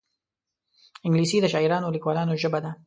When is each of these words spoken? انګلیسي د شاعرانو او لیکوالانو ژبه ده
انګلیسي 1.05 1.37
د 1.41 1.45
شاعرانو 1.53 1.85
او 1.87 1.95
لیکوالانو 1.95 2.39
ژبه 2.41 2.59
ده 2.63 2.71